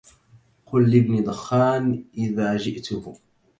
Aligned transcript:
قل 0.65 0.91
لابن 0.91 1.23
دخان 1.23 2.05
إذا 2.17 2.57
جئته 2.57 3.15